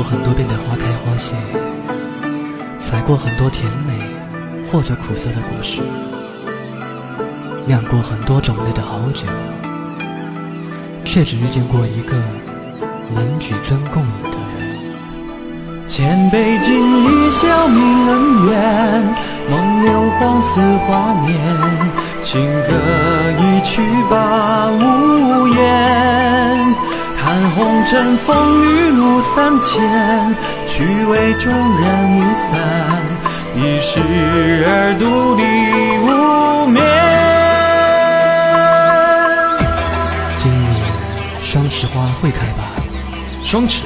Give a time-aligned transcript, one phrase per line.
[0.00, 1.36] 过很多遍的花开花谢，
[2.78, 3.92] 采过很多甜美
[4.66, 5.82] 或者苦涩的果实，
[7.66, 9.26] 酿过很多种类的好酒，
[11.04, 12.16] 却只遇见过一个
[13.14, 15.86] 能举樽共饮的人。
[15.86, 19.04] 千杯尽一笑泯恩怨，
[19.50, 21.36] 梦流光似华年，
[22.22, 22.72] 情歌
[23.38, 25.99] 一曲把无言。
[27.50, 29.82] 看红尘风雨路三千，
[30.68, 32.54] 去为众人一散，
[33.56, 33.98] 一世
[34.68, 35.42] 而独立
[35.98, 36.80] 无眠。
[40.38, 40.80] 今年
[41.42, 42.70] 双池花会开吧？
[43.44, 43.82] 双池？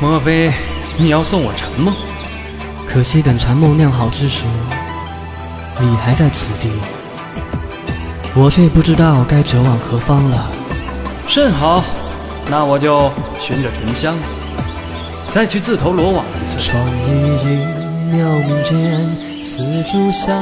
[0.00, 0.52] 莫非
[0.96, 1.94] 你要送我禅梦？
[2.88, 4.46] 可惜等禅梦酿好之时，
[5.78, 6.72] 你还在此地，
[8.34, 10.50] 我却不知道该折往何方了。
[11.28, 11.84] 甚好。
[12.50, 14.16] 那我就寻着醇香，
[15.32, 16.58] 再去自投罗网一次。
[16.60, 17.10] 窗一
[17.44, 17.60] 影
[18.10, 20.32] 袅冥间，丝竹响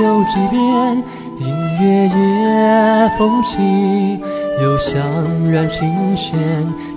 [0.00, 1.02] 又几遍。
[1.38, 1.46] 隐
[1.80, 4.18] 约夜风起，
[4.60, 5.02] 又香
[5.50, 6.36] 染琴弦。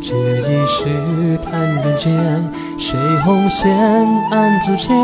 [0.02, 2.12] 这一世叹人间，
[2.80, 3.72] 谁红线
[4.32, 4.96] 暗自牵？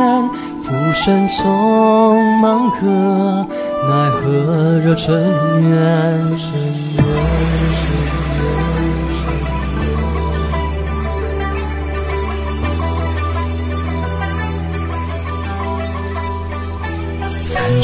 [0.63, 2.85] 浮生匆忙客，
[3.87, 5.15] 奈何惹尘
[5.69, 6.96] 缘。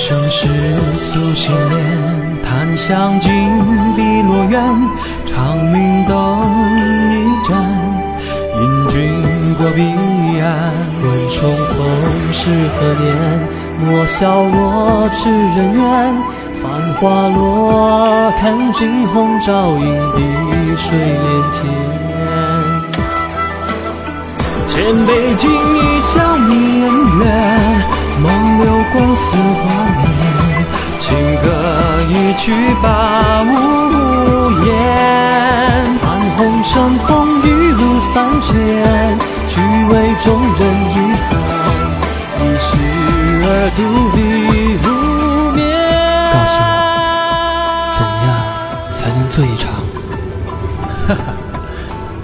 [0.06, 0.50] 生世
[1.00, 3.32] 俗心恋，檀香尽
[3.96, 4.62] 碧落雁，
[5.26, 6.14] 长明灯
[7.09, 7.16] 一
[7.48, 7.56] 盏，
[8.59, 8.94] 引君
[9.56, 9.80] 过彼
[10.41, 10.52] 岸。
[11.02, 11.80] 问重逢
[12.34, 12.41] 是
[12.74, 13.08] 何年？
[13.80, 15.81] 莫笑我痴人怨。
[16.62, 16.64] 繁
[16.96, 18.44] 华落，看
[18.74, 19.88] 惊鸿照影，
[20.18, 20.20] 碧
[20.75, 21.56] 水连天。
[24.68, 24.75] 千
[25.06, 26.20] 杯敬一笑。
[29.03, 29.25] 梦流光似
[29.59, 29.64] 画
[30.00, 30.08] 面，
[30.97, 31.06] 情
[31.41, 31.46] 歌
[32.08, 32.44] 一曲
[32.81, 33.52] 把无
[34.64, 34.68] 言。
[36.00, 36.06] 看
[36.38, 37.08] 红尘风
[37.44, 38.56] 雨路三千，
[39.50, 40.59] 去为众人
[40.94, 41.38] 一散，
[42.40, 42.66] 一世
[43.46, 43.80] 而独
[44.16, 44.19] 立
[44.84, 44.88] 无
[45.52, 45.62] 眠。
[46.31, 46.72] 告诉我，
[47.97, 48.28] 怎样
[48.94, 49.64] 才能醉一场？
[51.08, 51.34] 哈哈，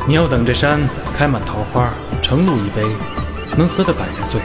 [0.07, 0.79] 你要等这山
[1.17, 1.89] 开满桃花，
[2.21, 2.87] 盛露一杯，
[3.57, 4.39] 能喝得百日醉。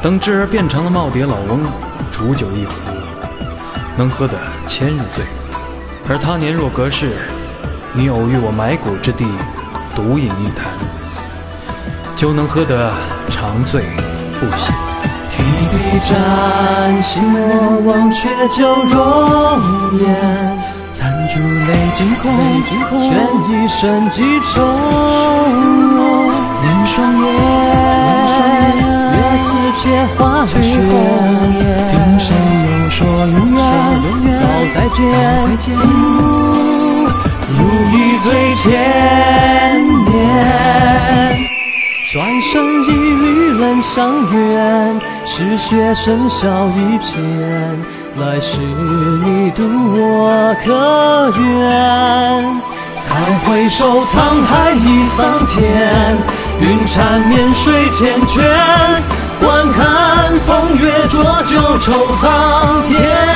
[0.00, 1.60] 等智儿变成了耄耋老翁，
[2.12, 2.72] 煮酒一壶，
[3.96, 5.24] 能喝得千日醉；
[6.08, 7.16] 而他年若隔世，
[7.92, 9.26] 你偶遇我埋骨之地，
[9.96, 10.70] 独饮一坛，
[12.14, 12.92] 就能喝得
[13.28, 13.82] 长醉
[14.38, 14.72] 不醒。
[15.30, 20.14] 提笔沾心莫忘却旧容颜，
[20.94, 23.10] 残烛泪尽空，悬
[23.50, 24.22] 一身几
[24.54, 24.62] 重，
[26.62, 27.57] 凝双眼。
[29.88, 33.58] 此切花雪，听谁又说永远？
[34.38, 34.44] 道
[34.74, 34.98] 再见，
[37.48, 37.58] 如
[37.90, 38.26] 一醉
[38.56, 38.62] 千
[40.04, 40.12] 年。
[42.12, 42.12] 转
[42.42, 42.50] 身
[42.84, 43.96] 一缕冷相
[44.30, 47.18] 远，是雪笙箫一牵。
[48.16, 50.66] 来世你渡我可
[51.40, 51.66] 愿？
[53.08, 53.10] 再
[53.46, 55.62] 回首沧海已桑田，
[56.60, 58.38] 云缠绵水缱绻。
[59.40, 63.27] 惯看风月浊酒愁苍天。